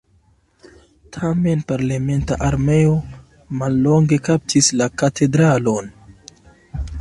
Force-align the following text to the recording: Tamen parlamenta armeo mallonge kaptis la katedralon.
Tamen 1.17 1.59
parlamenta 1.71 2.37
armeo 2.47 2.95
mallonge 3.61 4.19
kaptis 4.29 4.71
la 4.83 4.89
katedralon. 5.03 5.93